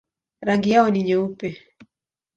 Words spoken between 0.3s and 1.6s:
Rangi yao ni nyeupe.